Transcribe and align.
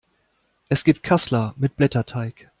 Es 0.67 0.83
gibt 0.83 1.03
Kassler 1.03 1.53
mit 1.57 1.75
Blätterteig. 1.75 2.47